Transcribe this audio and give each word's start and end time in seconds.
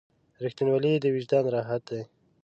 •رښتینولی 0.43 0.93
د 0.99 1.05
وجدان 1.15 1.45
راحت 1.55 1.81
دی. 1.91 2.01